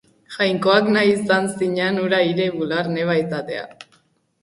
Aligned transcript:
Jainkoak 0.35 0.89
nahi 0.95 1.11
izan 1.17 1.47
zinan 1.61 2.01
hura 2.07 2.25
hire 2.31 2.51
bular 2.59 2.93
neba 2.99 3.23
izatea. 3.25 3.73